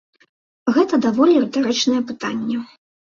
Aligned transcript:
Гэта 0.77 0.99
даволі 1.05 1.35
рытарычнае 1.43 1.99
пытанне. 2.13 2.57